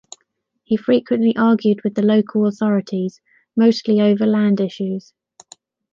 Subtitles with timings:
[0.63, 3.21] He frequently argued with the local authorities,
[3.55, 5.13] mostly over land issues.